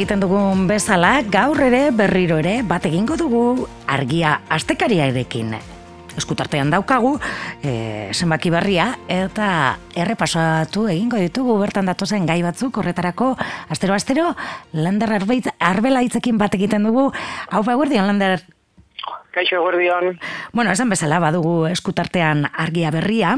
[0.00, 5.50] egiten dugun bezala, gaur ere berriro ere bat egingo dugu argia astekariarekin.
[6.16, 7.10] Eskutartean daukagu,
[7.60, 13.34] e, zenbaki berria, eta errepasatu egingo ditugu bertan datozen gai batzuk, horretarako,
[13.68, 14.30] astero-astero,
[14.72, 17.10] lander arbela hitzekin bat egiten dugu.
[17.52, 18.40] Hau, guardian, lander
[19.30, 20.18] Kaixo gordion.
[20.52, 23.36] Bueno, esan bezala badugu eskutartean argia berria,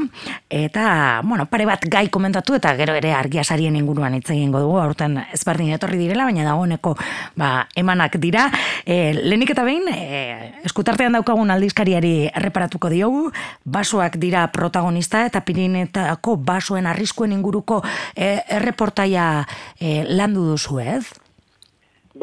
[0.49, 4.79] eta, bueno, pare bat gai komentatu, eta gero ere argia sarien inguruan hitz egingo dugu,
[4.81, 6.95] aurten ezberdin etorri direla, baina dagoeneko
[7.37, 8.47] ba, emanak dira.
[8.87, 13.27] E, lehenik eta behin, e, eskutartean daukagun aldizkariari erreparatuko diogu,
[13.65, 17.83] basoak dira protagonista, eta pirinetako basoen arriskuen inguruko
[18.17, 19.45] e, erreportaia
[19.79, 21.05] e, landu duzu ez?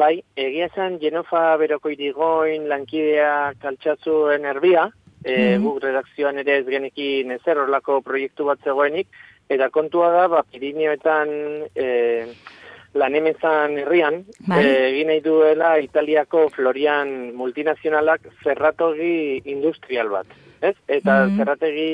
[0.00, 4.86] Bai, egia zen Genofa beroko irigoin lankidea kaltsatzuen erbia,
[5.24, 9.10] e, mm guk redakzioan ere ez genekin ezer horlako proiektu bat zegoenik,
[9.52, 11.34] eta kontua da, ba, Pirineoetan
[11.74, 11.88] e,
[12.94, 14.62] lan emezan herrian, bai.
[14.62, 20.32] e, egin nahi duela Italiako Florian multinazionalak zerratogi industrial bat.
[20.62, 20.76] Ez?
[20.88, 21.90] Eta mm zerrategi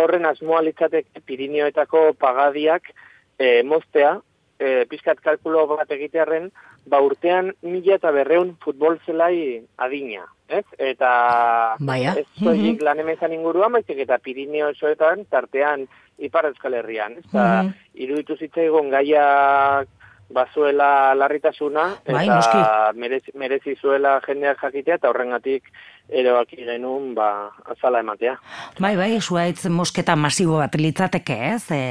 [0.00, 2.88] horren asmoa litzatek Pirineoetako pagadiak
[3.36, 4.16] e, moztea,
[4.56, 6.48] e, pizkat kalkulo bat egitearen,
[6.86, 10.64] ba urtean mila eta berreun futbol zelai adina, ez?
[10.78, 12.14] Eta Baia.
[12.18, 15.86] ez zoik mm lan emezan inguruan, baizik eta Pirineo esoetan, tartean
[16.18, 17.24] Ipar Euskal Herrian, ez?
[17.28, 17.74] Eta mm -hmm.
[17.94, 19.88] iruditu zitzaigun gaiak
[20.30, 25.66] bazuela larritasuna, bai, eta merezi, merezi zuela jendeak jakitea, eta horrengatik
[26.08, 28.36] erabaki genuen ba, azala ematea.
[28.80, 31.64] Bai, bai, zuaitz mosketa masibo bat litzateke, ez?
[31.74, 31.82] E,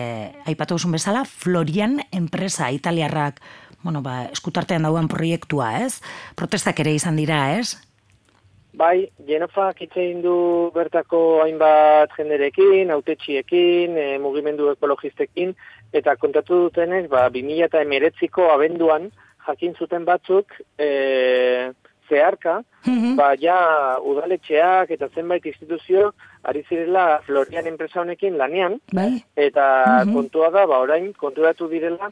[0.48, 3.40] aipatu bezala, Florian enpresa italiarrak
[3.84, 6.02] bueno, ba, eskutartean dauan proiektua, ez?
[6.36, 7.78] Protestak ere izan dira, ez?
[8.80, 15.56] Bai, Genofa kitzein du bertako hainbat jenderekin, autetxiekin, e, mugimendu ekologistekin,
[15.94, 17.82] eta kontatu dutenez, ba, 2000 eta
[18.54, 19.10] abenduan,
[19.48, 21.72] jakin zuten batzuk, e,
[22.10, 29.24] zeharka, mm ba, ja, udaletxeak eta zenbait instituzio, ari zirela Florian enpresa honekin lanean, bai.
[29.36, 32.12] eta mm kontua da, ba, orain, konturatu direla,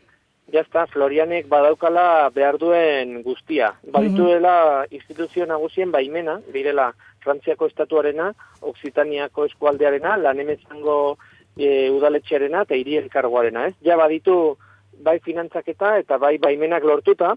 [0.54, 3.74] jazta, Florianek badaukala behar duen guztia.
[3.94, 6.92] Badituela instituzio nagusien baimena, direla
[7.24, 8.32] Frantziako estatuarena,
[8.62, 11.18] Oksitaniako eskualdearena, lan emezango
[11.58, 13.76] e, udaletxearena eta hiri elkargoarena, ez?
[13.84, 14.58] Ja baditu
[15.04, 17.36] bai finantzaketa eta bai baimenak lortuta,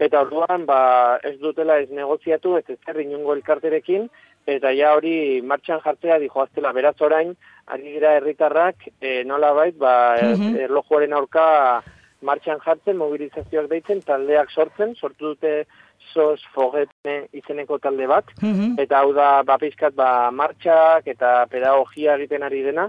[0.00, 4.08] eta orduan ba, ez dutela ez negoziatu, ez ez inungo elkarterekin,
[4.46, 7.34] eta ja hori martxan jartzea dijo aztela beraz orain,
[7.66, 11.82] ari gira herritarrak e, nola bait, ba, erlojuaren aurka
[12.26, 15.64] martxan jartzen, mobilizazioak deitzen, taldeak sortzen, sortu dute
[16.12, 18.76] sos fogetne izeneko talde bat, mhm.
[18.82, 22.88] eta hau da bapizkat ba, martxak eta pedagogia egiten ari dena,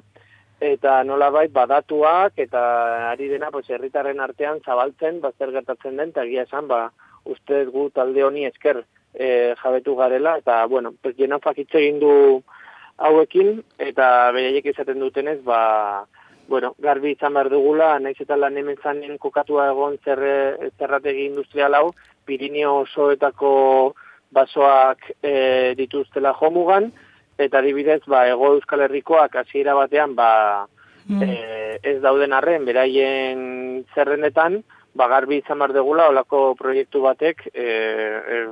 [0.62, 2.62] eta nolabait badatuak eta
[3.10, 6.88] ari dena pues, herritarren artean zabaltzen, bazer gertatzen den, eta egia esan, ba,
[7.26, 8.84] uste gu talde honi esker
[9.14, 12.14] e, jabetu garela, eta, bueno, pues, jenafak egin du
[13.02, 16.06] hauekin, eta beraiek izaten dutenez, ba,
[16.48, 21.76] bueno, garbi izan behar dugula, naiz eta lan hemen zanen kokatua egon zerre, zerrategi industrial
[21.76, 21.92] hau,
[22.26, 23.52] Pirineo osoetako
[24.32, 26.92] basoak e, dituztela jomugan,
[27.42, 30.32] eta adibidez, ba, ego euskal herrikoak hasiera batean, ba,
[31.08, 31.22] mm.
[31.24, 34.62] e, ez dauden arren, beraien zerrendetan,
[34.96, 38.44] ba, garbi izan behar dugula, olako proiektu batek, e, e,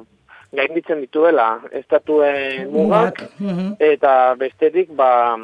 [0.56, 1.50] gainditzen dituela,
[1.84, 5.36] estatuen mugak, mm eta bestetik, ba,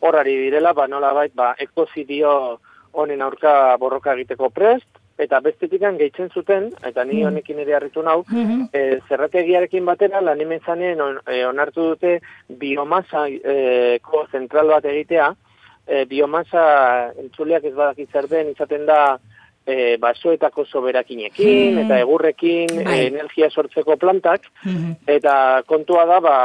[0.00, 2.60] horari direla, ba, nola bait, ba, ekozidio
[2.96, 7.26] honen aurka borroka egiteko prest, eta bestetikan gehitzen zuten, eta ni mm.
[7.30, 13.26] honekin ere harritu nau, Mm e, zerrategiarekin batera, lan zanen on, e, onartu dute biomasa
[13.28, 15.34] e, ko zentral bat egitea,
[15.86, 19.18] e, biomasa entzuleak ez badakit zer den, izaten da
[19.66, 21.84] e, basoetako soberakinekin, mm.
[21.84, 24.92] eta egurrekin, e, energia sortzeko plantak, Mhm.
[25.06, 26.36] eta kontua da, ba,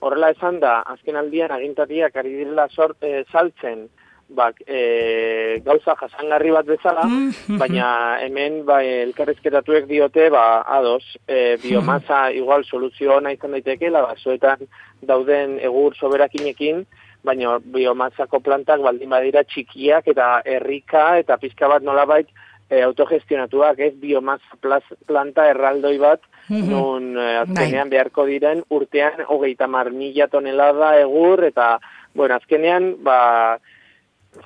[0.00, 3.88] horrela esan da, azken aldian agintatiak ari direla sort, e, saltzen,
[4.28, 7.58] bak, e, gauza jasangarri bat bezala, Mhm.
[7.58, 14.66] baina hemen ba, elkarrezketatuek diote, ba, ados, e, biomasa igual soluzio ona izan daitekeela, basoetan
[15.02, 16.86] dauden egur soberakinekin,
[17.24, 22.28] baina biomasako plantak baldin badira txikiak eta herrika eta pizka bat nolabait
[22.70, 24.58] e, autogestionatuak, ez biomasa
[25.06, 26.68] planta erraldoi bat, Mhm.
[26.70, 31.80] nun eh, azkenean beharko diren urtean hogeita mar mila tonelada egur, eta,
[32.14, 33.58] bueno, azkenean, ba,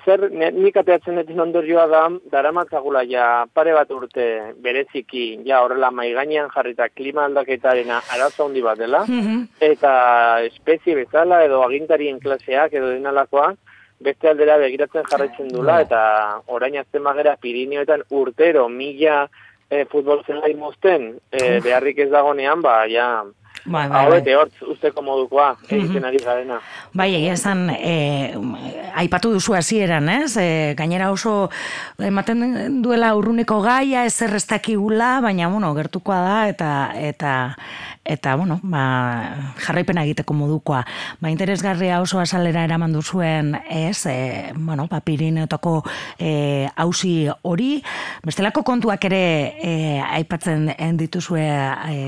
[0.05, 6.49] zer, nik ateatzen etin ondorioa da, daramatzagula ja pare bat urte bereziki, ja horrela maiganean
[6.55, 9.49] jarrita klima aldaketarena arazo handi bat dela, Mhm.
[9.61, 13.55] eta espezie bezala edo agintarien klaseak edo denalakoa,
[14.01, 15.85] beste aldera begiratzen jarraitzen dula, Bai.
[15.87, 16.03] eta
[16.57, 19.27] orain azten magera Pirineoetan urtero mila
[19.69, 23.11] e, futbol zelai mozten, e, beharrik ez dagonean, ba, ja,
[23.65, 24.19] Bai, bai, bai.
[24.23, 26.57] eta hortz, usteko modukoa, egiten ari garena.
[26.97, 28.33] Bai, egia esan, e,
[29.03, 30.33] aipatu duzu hasieran, ez?
[30.41, 31.51] E, gainera oso
[32.01, 37.35] ematen duela urruneko gaia, ez errestakigula, baina, bueno, gertukoa da, eta, eta,
[38.09, 38.83] eta bueno, ba,
[39.61, 40.81] jarraipena egiteko modukoa.
[41.21, 44.07] Ba, interesgarria oso asalera eraman duzuen, ez?
[44.09, 45.83] E, bueno, ba, Pirineotako
[46.17, 47.75] e, hausi hori,
[48.25, 49.25] bestelako kontuak ere
[49.61, 49.75] e,
[50.17, 51.99] aipatzen dituzue e,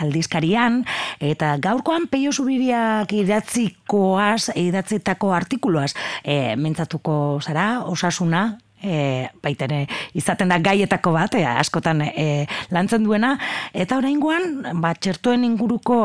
[0.00, 0.82] aldizkarian,
[1.20, 5.92] eta gaurkoan peio zubiriak idatzikoaz, idatzitako artikuluaz,
[6.24, 8.46] e, mentzatuko zara, osasuna,
[8.84, 9.84] e, baitere
[10.16, 13.34] izaten da gaietako bat, e, askotan e, lantzen duena,
[13.72, 15.98] eta oraingoan ba, txertoen inguruko,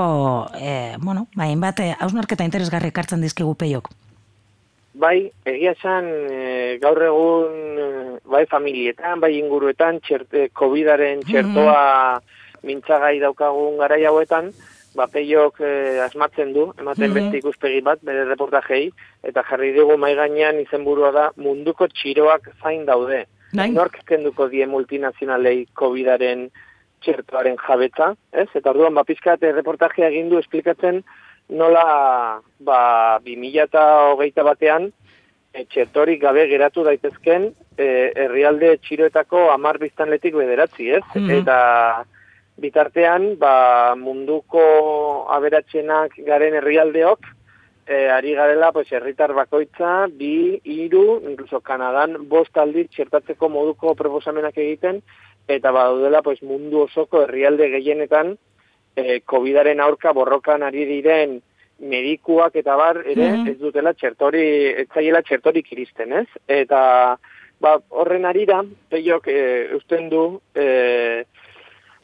[0.55, 3.91] e, bueno, ba, hainbat, hausnarketa interesgarri ekartzen dizkigu peiok.
[4.99, 12.19] Bai, egia esan, e, gaur egun, bai familietan, bai inguruetan, txerte, COVID-aren txertoa
[12.63, 14.51] mintzagai daukagun garai hauetan,
[14.95, 15.73] ba, peiok e,
[16.05, 18.89] asmatzen du, ematen beste ikuspegi bat, bere reportajei,
[19.27, 23.25] eta jarri dugu mai gainean izenburua da munduko txiroak zain daude.
[23.53, 23.69] Bai.
[23.73, 26.49] Nork kenduko die multinazionalei COVID-aren
[27.03, 28.49] txertoaren jabetza, ez?
[28.53, 31.03] Eta orduan, ba, pizkat reportajea egin du esplikatzen
[31.49, 32.81] nola ba,
[33.25, 34.91] 2000 eta hogeita batean
[35.53, 41.03] e, txertorik gabe geratu daitezken e, herrialde txiroetako amar biztanletik bederatzi, ez?
[41.15, 41.31] Mhm.
[41.39, 41.57] Eta
[42.59, 44.61] bitartean ba, munduko
[45.35, 47.25] aberatzenak garen herrialdeok
[47.87, 54.57] e, ari garela pues, herritar bakoitza, bi, hiru, incluso Kanadan bost aldiz txertatzeko moduko proposamenak
[54.61, 55.01] egiten,
[55.49, 58.35] eta badaudela pues, mundu osoko herrialde gehienetan
[58.95, 61.39] e, COVID-aren aurka borrokan ari diren
[61.79, 63.47] medikuak eta bar ere Mhm.
[63.47, 64.45] ez dutela txertori,
[64.83, 66.27] ez zaiela txertorik iristen, ez?
[66.47, 67.17] Eta
[67.59, 69.39] ba, horren arira, peiok e,
[69.75, 71.23] usten du e,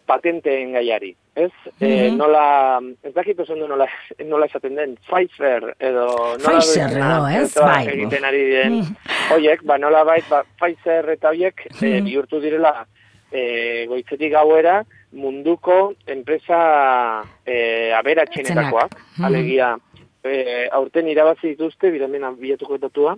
[0.05, 1.51] patenteen gaiari, ez?
[1.79, 2.17] e, Mhm.
[2.17, 3.87] nola, ez dakit oso ondo nola,
[4.25, 6.05] nola esaten den, Pfizer edo
[6.37, 7.51] nola Pfizer edo, ez?
[7.53, 7.87] txertoa Bai.
[7.93, 8.95] egiten ari diren Mhm.
[9.31, 12.05] hoiek, ba, nola bait, ba, Pfizer eta hoiek e, Mhm.
[12.05, 12.85] bihurtu direla
[13.31, 19.17] e, goitzetik gauera munduko enpresa e, aberatxenetakoak, Zenak.
[19.17, 19.25] Mhm.
[19.25, 19.77] alegia
[20.23, 23.15] e, aurten irabazi dituzte, biramena bilatuko datua,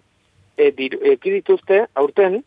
[0.58, 2.44] e, dir, eki dituzte, aurten,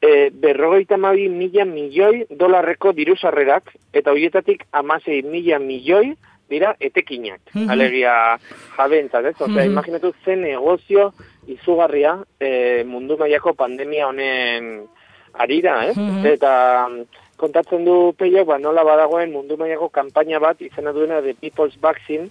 [0.00, 6.16] e, berrogeita mabi mila milioi dolarreko diruzarrerak, eta horietatik amasei mila milioi
[6.50, 7.70] dira etekinak, Mhm.
[7.70, 8.38] alegia
[8.76, 9.36] jabentzat, ez?
[9.40, 9.70] Osea, Mhm.
[9.70, 11.12] imaginatu zen negozio
[11.46, 14.86] izugarria e, mundu mailako pandemia honen
[15.34, 15.96] arira, ez?
[15.96, 16.26] Mhm.
[16.26, 17.04] Eta mm,
[17.36, 22.28] kontatzen du peiok, ba, nola badagoen mundu mailako kanpaina bat izena duena The People's Vaccine,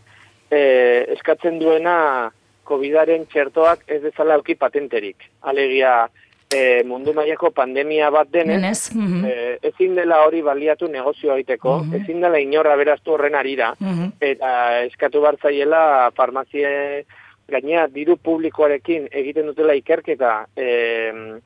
[0.51, 2.31] e, eskatzen duena
[2.65, 5.15] COVID-aren txertoak ez dezala auki patenterik.
[5.41, 6.09] Alegia,
[6.49, 9.25] e, mundu mailako pandemia bat denez, Denez, mhm.
[9.25, 11.95] e, ezin dela hori baliatu negozio egiteko, Mhm.
[12.01, 14.13] ezin dela inorra beraztu horren arira, Mhm.
[14.19, 17.05] eta eskatu bartzaiela farmazie
[17.47, 21.39] gainea diru publikoarekin egiten dutela ikerketa e,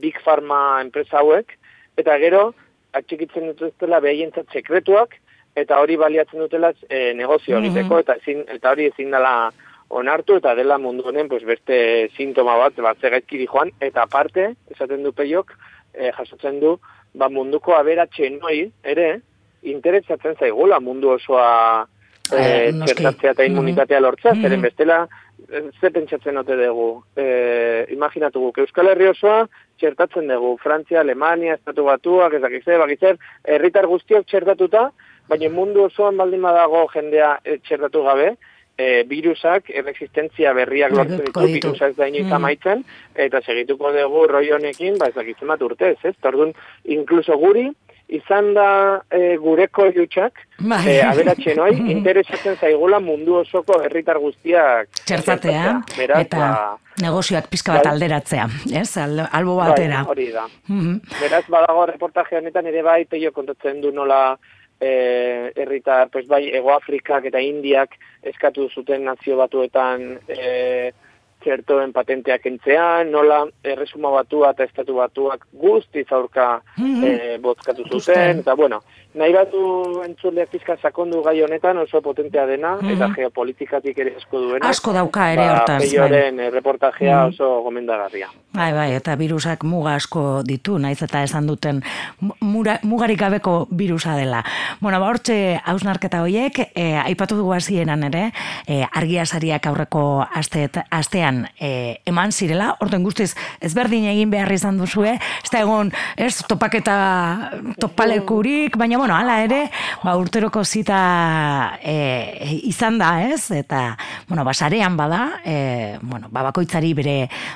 [0.00, 1.56] Big Pharma enpresa hauek,
[1.96, 2.54] eta gero
[2.92, 5.14] atxikitzen dituztela behaientzat sekretuak,
[5.54, 7.64] eta hori baliatzen dutela e, negozio Mhm.
[7.66, 9.52] egiteko, eta, ezin, eta hori ezin dela
[9.90, 15.02] onartu, eta dela mundu honen pues, beste sintoma bat, bat zegaizkiri joan, eta aparte, esaten
[15.02, 15.50] du peiok,
[15.94, 16.76] e, jasotzen du,
[17.14, 19.20] ba munduko aberatxe noi, ere,
[19.62, 21.86] interesatzen zaigula mundu osoa
[22.30, 22.94] Eh, e, noski.
[22.94, 23.50] txertatzea eta Mhm.
[23.50, 24.42] immunitatea lortzea, Mhm.
[24.42, 25.08] zeren bestela,
[25.50, 27.02] eh, ze pentsatzen ote dugu.
[27.16, 29.48] E, imaginatu guk, Euskal Herri osoa
[29.80, 34.92] txertatzen dugu, Frantzia, Alemania, Estatu Batuak, ez dakitze, bakitzer, herritar guztiok txertatuta,
[35.26, 38.36] baina mundu osoan baldin badago jendea eh, txertatu gabe,
[38.80, 42.32] e, virusak, erresistentzia berriak lortzen ditu, virusak da inoiz Mhm.
[42.40, 42.84] amaitzen,
[43.14, 46.14] eta segituko dugu roi honekin, ba ez dakitzen bat urtez, ez?
[46.22, 47.66] Tordun, inkluso guri,
[48.10, 48.68] izan da
[49.10, 50.80] e, gureko jutxak, Bai.
[50.88, 57.76] e, aberatxe noi, interesatzen zaigula mundu osoko herritar guztiak Txertatea, Beraz, eta ba, negozioak pizka
[57.76, 57.92] bat bai.
[57.92, 58.48] alderatzea,
[58.80, 58.96] ez?
[58.98, 60.02] Al- Albo bai, batera.
[60.08, 60.46] hori da.
[60.74, 60.96] Mhm.
[61.20, 64.36] Beraz, badago reportaje honetan ere bai, peio kontatzen du nola
[64.80, 67.90] eh, herritar, pues bai, Ego Afrikak eta Indiak
[68.22, 70.92] eskatu zuten nazio batuetan eh,
[71.40, 77.04] txertoen patenteak entzean, nola erresuma batua eta estatu batuak guztiz aurka Mhm.
[77.04, 78.00] eh, bozkatu Zuten.
[78.00, 78.82] zuten, eta bueno,
[79.14, 83.14] nahi batu entzuleak pizka sakondu gai honetan oso potentea dena, eta Mhm.
[83.16, 84.68] geopolitikatik ere asko duena.
[84.68, 85.78] Asko dauka ere ba, hortaz.
[85.78, 85.88] bai.
[85.90, 87.28] Peioren eh, reportajea Mhm.
[87.28, 88.28] oso gomendagarria.
[88.52, 91.82] Bai, bai, eta virusak muga asko ditu, naiz eta esan duten
[92.20, 94.44] mu- mura, mugarik gabeko virusa dela.
[94.80, 98.32] Bueno, ba, hortxe hausnarketa horiek, e, aipatu dugu hasieran ere,
[98.66, 105.14] e, argiasariak aurreko asteet, astean e, eman zirela, orten guztiz ezberdin egin behar izan duzue,
[105.44, 109.62] ez da egon, ez, topaketa topalekurik, baina, bueno, hala ere,
[110.04, 113.96] ba, urteroko zita e, izan da, ez, eta,
[114.28, 117.14] bueno, ba, sarean bada, e, bueno, ba, bakoitzari bere,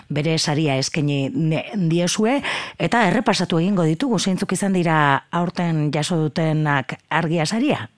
[0.09, 1.29] bere saria eskeni
[1.91, 2.39] diezue,
[2.81, 4.97] eta errepasatu egingo ditugu, zeintzuk izan dira
[5.31, 7.91] aurten jaso dutenak argia saria?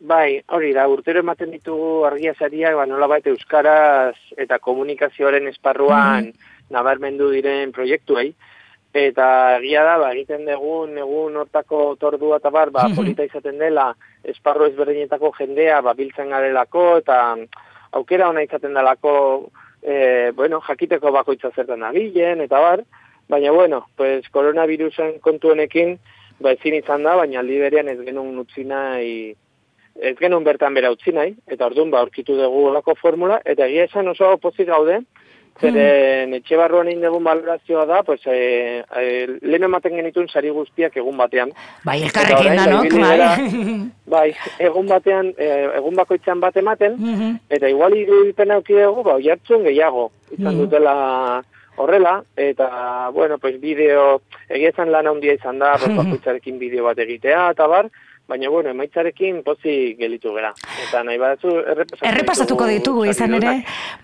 [0.00, 6.28] Bai, hori da, urtero ematen ditugu argia sariak, ba, nola baita euskaraz eta komunikazioaren esparruan
[6.28, 8.30] mm nabarmendu diren proiektuei.
[8.90, 13.92] Eta egia da, ba, egiten dugun, egun hortako tordua eta bar, ba, polita izaten dela,
[14.26, 17.20] esparru ezberdinetako jendea, ba, biltzen garelako, eta
[17.94, 19.12] aukera hona izaten delako,
[19.82, 22.82] e, bueno, jakiteko bakoitza zertan abilen, eta bar,
[23.30, 25.94] baina, bueno, pues, koronavirusen kontuenekin,
[26.40, 29.14] ba, ezin izan da, baina aldi berean ez genuen utzi nahi,
[30.02, 33.86] ez genuen bertan bera utzi nahi, eta orduan ba, aurkitu dugu olako formula, eta egia
[33.86, 34.98] esan oso opozik gaude,
[35.60, 35.84] zere
[36.26, 36.38] hmm.
[36.40, 39.04] etxe barruan egin dugun balorazioa da, pues, e, e,
[39.42, 41.52] lehen ematen genituen sari guztiak egun batean.
[41.84, 42.82] Bai, elkarrekin da, no?
[42.96, 43.60] Bai.
[44.14, 44.26] bai,
[44.70, 45.50] egun batean, e,
[45.80, 47.38] egun bakoitzan bat ematen, hmm.
[47.58, 50.60] eta igual irudipen auki dugu, ba, oiartzen gehiago, izan hmm.
[50.64, 50.96] dutela
[51.80, 57.50] horrela, eta, bueno, pues, bideo, egia esan lan handia izan da, bakoitzarekin bideo bat egitea,
[57.56, 57.90] eta bar,
[58.30, 60.52] baina bueno, emaitzarekin pozi gelitu gera.
[60.86, 63.54] Eta nahi batzu errepasatuko, errepasatuko ditugu izan ere,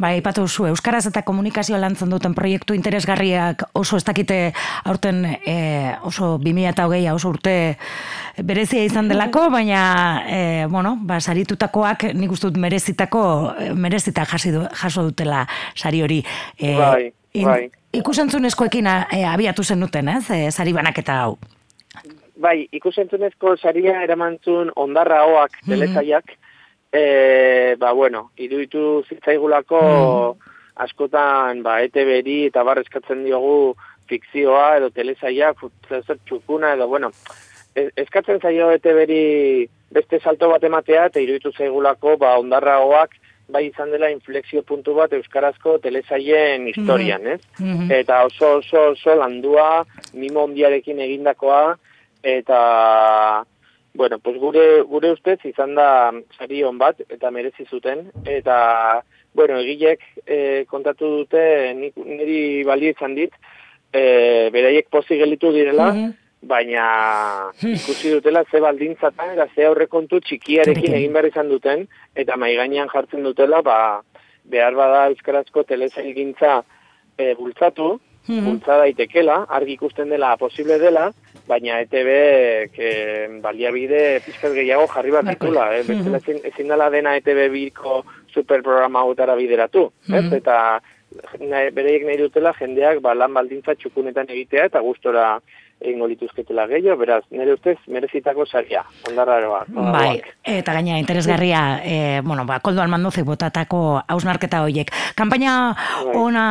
[0.03, 4.41] bai, ipatu zu, Euskaraz eta komunikazio lantzen duten proiektu interesgarriak oso ez dakite
[4.85, 5.57] aurten e,
[6.09, 7.57] oso 2008 oso urte
[8.43, 9.83] berezia izan delako, baina
[10.27, 10.41] e,
[10.71, 13.25] bueno, ba, saritutakoak nik ustut merezitako,
[13.79, 16.23] merezita jaso dutela sari hori.
[16.59, 17.13] E, bai,
[17.45, 17.61] bai.
[17.97, 20.25] Ikusentzunezkoekin abiatu zen duten, ez?
[20.31, 21.37] E, sari banaketa hau.
[22.37, 25.71] Bai, ikusentzunezko saria eramantzun ondarra hoak mm -hmm.
[25.71, 26.37] telezaiak,
[26.93, 33.75] e, ba, bueno, iruditu zitzaigulako mm askotan, ba, ete beri eta barrezkatzen diogu
[34.11, 37.11] fikzioa edo telezaiak, zer txukuna edo, bueno,
[37.75, 39.23] e, eskatzen zaio ete beri
[39.91, 43.17] beste salto bat ematea eta iruditu zaigulako, ba, ondarra hoak,
[43.49, 47.93] bai izan dela inflexio puntu bat euskarazko telesaien historian, mm -hmm.
[48.01, 51.77] Eta oso oso oso landua, mimo ondiarekin egindakoa,
[52.27, 53.47] eta
[53.95, 59.03] bueno, pues gure gure ustez izan da sari on bat eta merezi zuten eta
[59.33, 61.43] bueno, egilek e, kontatu dute
[61.79, 63.33] niri balio izan dit
[63.93, 66.11] e, beraiek pozi gelitu direla mhm.
[66.43, 66.87] baina
[67.63, 72.93] ikusi dutela ze baldintzatan eta ze aurrekontu txikiarekin egin behar izan duten eta mai gainean
[72.93, 73.79] jartzen dutela ba,
[74.45, 76.59] behar bada euskarazko telesailgintza
[77.17, 77.97] e, bultzatu
[78.29, 78.45] -hmm.
[78.45, 81.11] bultza daitekela, argi ikusten dela posible dela,
[81.47, 82.11] baina ETB
[82.75, 82.91] ke,
[83.43, 85.85] baliabide pizkat gehiago jarri bat ditula, eh?
[85.87, 88.03] Mm ezin, ezin dela dena ETB biko
[88.35, 90.35] superprograma gutara bideratu, mm -hmm.
[90.41, 90.81] eta
[91.73, 95.39] bereiek nahi dutela jendeak ba, lan baldintza txukunetan egitea eta gustora
[95.81, 99.65] egingo lituzketela gehiago, beraz, nire ustez, merezitako saria, ondarraroa.
[99.69, 100.21] Bai,
[100.57, 104.93] eta gaina, interesgarria, e, bueno, ba, koldo almandoze botatako hausnarketa horiek.
[105.19, 106.15] Kampaina bai.
[106.17, 106.47] ona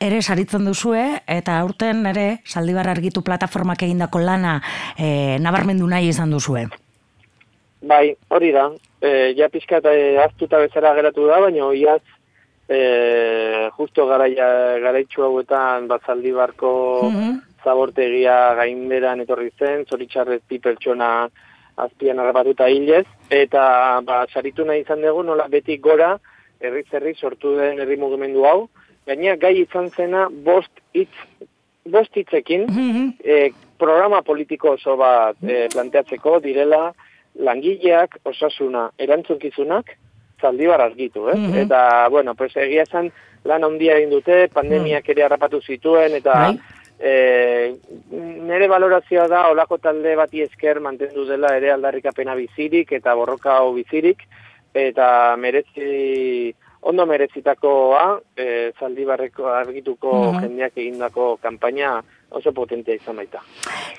[0.00, 4.60] ere saritzen duzue, eta aurten ere, saldibar argitu plataformak egindako lana
[4.96, 6.64] e, nabarmendu nahi izan duzue.
[7.80, 8.70] Bai, hori da,
[9.00, 12.02] e, ja pixka eta e, aztuta bezala geratu da, baina hoiaz,
[12.64, 12.80] e,
[13.76, 14.48] justo garaia,
[14.80, 16.72] garaitxu hauetan, bat saldibarko
[17.12, 21.28] mm zabortegia gainberan etorri zen, zoritxarrez pi pertsona
[21.80, 26.16] azpian harrapatuta hilez, eta ba, saritu nahi izan dugu, nola beti gora,
[26.60, 28.58] herri zerri sortu den herri mugimendu hau,
[29.08, 31.12] gaina gai izan zena bost hitz
[31.90, 32.66] bost hitzekin
[33.24, 33.50] e,
[33.80, 36.90] programa politiko oso bat e, planteatzeko direla
[37.40, 39.96] langileak osasuna erantzunkizunak
[40.40, 41.36] zaldibar argitu, eh?
[41.62, 43.10] Eta, bueno, pues egia esan
[43.44, 47.76] lan handia egin dute, pandemiak ere harrapatu zituen, eta bai e,
[48.12, 53.72] nire valorazioa da olako talde bati esker mantendu dela ere aldarrikapena bizirik eta borroka hau
[53.74, 54.26] bizirik
[54.74, 56.52] eta merezi
[56.82, 58.04] ondo merezitakoa
[58.36, 63.42] e, zaldibarreko argituko mm jendeak egindako kanpaina oso potentea izan baita.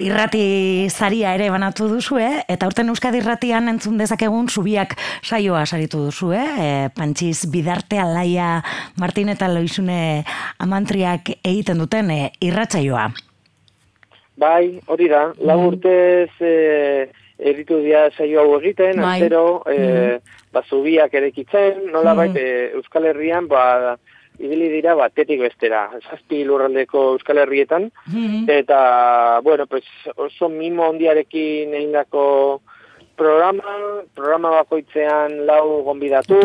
[0.04, 2.44] Irrati zaria ere banatu duzu, eh?
[2.52, 6.46] eta urten Euskadi irratian entzun dezakegun zubiak saioa saritu duzu, eh?
[6.66, 8.62] e, pantxiz bidarte alaia
[9.00, 10.24] Martin eta Loizune
[10.60, 13.10] amantriak egiten duten e, irratsaioa.
[14.42, 15.68] Bai, hori da, lau mm.
[15.68, 17.10] urtez e,
[17.42, 19.18] erritu dia saio hau egiten, bai.
[19.20, 20.38] azero, e, mm.
[20.56, 22.18] ba, zubiak erekitzen, nola mm.
[22.22, 22.46] baita
[22.80, 23.98] Euskal Herrian, ba,
[24.42, 28.50] ibili dira batetik bestera, zazpi lurraldeko Euskal Herrietan, mhm.
[28.50, 32.26] eta, bueno, pues, oso mimo ondiarekin egindako
[33.22, 33.76] programa,
[34.16, 36.40] programa bakoitzean lau gonbidatu,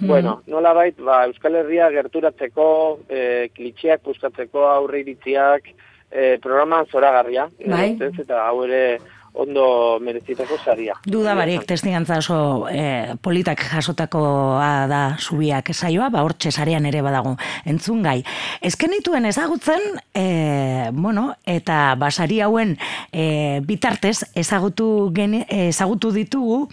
[0.00, 0.06] Mm.
[0.06, 5.72] bueno, nola bait, ba, Euskal Herria gerturatzeko, e, klitxeak puskatzeko, aurre iritziak,
[6.10, 7.48] e, programa zoragarria.
[7.66, 7.96] Bai.
[7.98, 9.00] Eta hau ere
[9.32, 10.94] ondo merezitako saria.
[11.06, 17.36] Duda barik testigantza oso eh, politak jasotakoa da zubiak saioa, ba hortxe sarean ere badago
[17.64, 18.20] entzungai.
[18.60, 19.80] Ezken dituen ezagutzen,
[20.14, 22.76] eh, bueno, eta basari hauen
[23.12, 26.64] eh, bitartez ezagutu, gene, ezagutu ditugu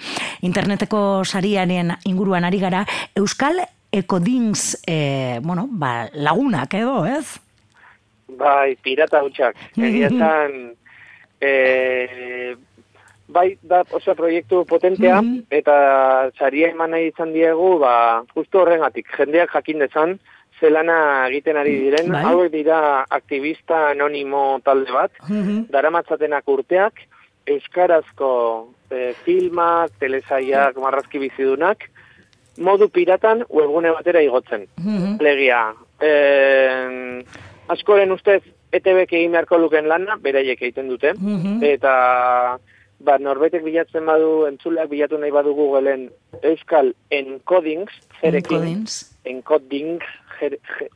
[0.41, 2.85] interneteko sariaren inguruan ari gara
[3.15, 3.61] Euskal
[3.91, 7.39] Ekodings eh, bueno, ba, lagunak edo, ez?
[8.27, 9.55] Bai, pirata hutsak.
[9.77, 10.11] Egia
[11.41, 12.56] e,
[13.27, 15.44] bai, da oso proiektu potentea, Mhm.
[15.50, 20.20] eta saria eman nahi izan diegu, ba, justu horrengatik, jendeak jakin dezan,
[20.60, 22.24] zelana egiten ari diren, Bai.
[22.24, 25.12] hauek dira aktivista anonimo talde bat,
[25.70, 26.94] daramatzatenak urteak,
[27.46, 31.84] euskarazko e, filmak, telesaiak, marrazki bizidunak,
[32.58, 34.65] modu piratan webgune batera igotzen.
[34.77, 35.17] Mhm.
[35.22, 37.24] Legia, eh,
[37.67, 41.63] askoren ustez ETBek egin beharko luken lana, beraiek egiten dute, Mhm.
[41.63, 42.59] eta
[43.00, 46.09] ba, norbaitek bilatzen badu, entzuleak bilatu nahi badu Googleen
[46.41, 49.12] Euskal Encodings, zerekin, Encodings.
[49.25, 50.00] encoding,
[50.39, 50.89] jer- je-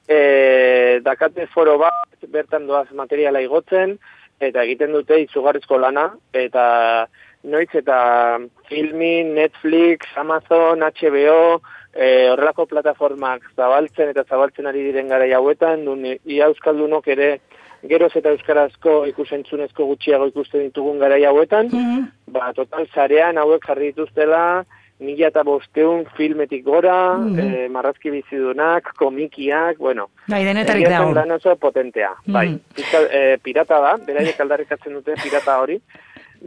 [0.08, 1.92] e, dakate foro bat,
[2.28, 3.98] bertan doaz materiala igotzen,
[4.40, 7.08] eta egiten dute izugarrizko lana, eta
[7.42, 8.38] noiz eta
[8.68, 11.60] filmin, Netflix, Amazon, HBO,
[11.94, 17.40] e, horrelako plataformak zabaltzen eta zabaltzen ari diren gara hauetan, nun ia euskaldunok ere
[17.82, 22.04] geroz eta euskarazko ikusentzunezko gutxiago ikusten ditugun gara hauetan, Mhm.
[22.28, 24.64] ba, total zarean hauek jarri dituztela,
[25.00, 27.38] mila eta bosteun filmetik gora, Mhm.
[27.38, 30.10] eh, marrazki bizidunak, komikiak, bueno.
[30.28, 31.12] Bai, denetarik dago.
[31.12, 32.48] lan oso potentea, bai.
[32.50, 32.60] Mhm.
[32.74, 35.80] Fiskal, eh, pirata da, beraiek aldarrikatzen dute pirata hori,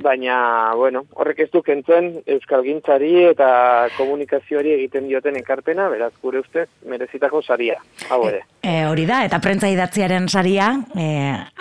[0.02, 3.48] baina, bueno, horrek ez du kentzen euskalgintzari eta
[3.96, 7.78] komunikazioari egiten dioten ekarpena, beraz, gure ustez, merezitako saria,
[8.10, 8.44] hau ere.
[8.62, 11.08] E, hori da, eta prentza idatziaren saria, e,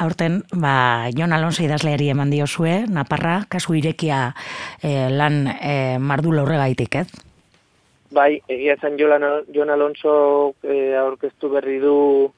[0.03, 4.27] aurten, ba, Jon Alonso idazleari eman diozue, Naparra, kasu irekia
[4.83, 7.09] e, lan e, mardula horregaitik, ez?
[8.15, 12.31] Bai, egia Jon, Jon Alonso e, aurkeztu berri du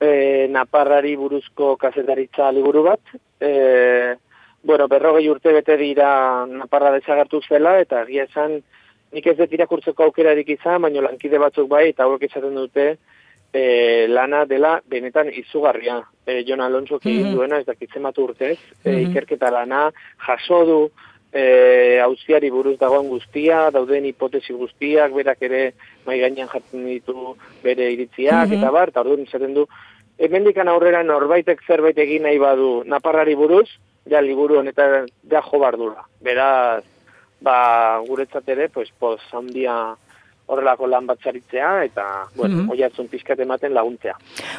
[0.00, 3.00] e, Naparrari buruzko kazetaritza liburu bat.
[3.40, 4.16] E,
[4.62, 8.60] bueno, berrogei urte bete dira Naparra desagertu zela, eta egia esan
[9.12, 12.96] nik ez dut irakurtzeko aukerarik izan, baina lankide batzuk bai, eta hauek esaten dute
[13.52, 15.96] e, lana dela benetan izugarria.
[16.26, 17.34] E, Jon Alonso egin Mhm.
[17.34, 19.10] duena, ez dakitzen bat urtez, e, Mhm.
[19.10, 19.90] ikerketa lana,
[20.26, 20.90] jaso du,
[21.32, 25.74] e, auziari buruz dagoen guztia, dauden hipotesi guztiak, berak ere
[26.06, 28.58] mai gainean jartzen ditu bere iritziak, Mhm.
[28.58, 29.66] eta bar, eta orduan izaten du,
[30.18, 33.68] hemendikan aurrera norbaitek zerbait egin nahi badu naparrari buruz,
[34.10, 36.02] ja liburu honetan ja jo bardura.
[36.20, 36.82] Beraz,
[37.40, 39.94] ba, guretzat ere, pues, pos handia
[40.50, 42.70] horrelako lan bat zaritzea, eta, bueno, Mhm.
[42.74, 44.16] oiatzun pizkat ematen laguntzea.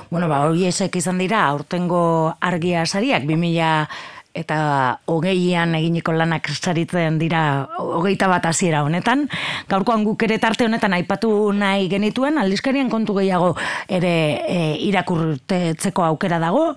[0.09, 3.89] Bueno, ba, hori esek izan dira, aurtengo argia sariak, 2000
[4.33, 9.27] eta hogeian eginiko lanak saritzen dira hogeita bat hasiera honetan.
[9.69, 13.53] Gaurkoan guk ere tarte honetan aipatu nahi genituen, aldizkarien kontu gehiago
[13.91, 14.13] ere
[14.47, 16.71] e, irakurtetzeko aukera dago.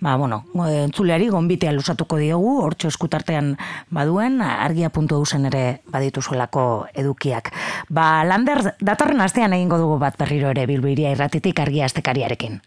[0.00, 0.44] Ba, bueno,
[0.84, 3.56] entzuleari gonbitea lusatuko diogu, hortxo eskutartean
[3.90, 7.52] baduen, argia.eu zen ere badituzuelako edukiak.
[7.90, 12.60] Ba, Lander, datorren astean egingo dugu bat berriro ere bilbiria irratitik argia astekariarekin.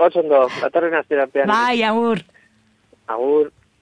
[0.00, 1.48] Otsondo, datorren azterapean.
[1.50, 2.24] Bai, agur!
[3.10, 3.50] Agur.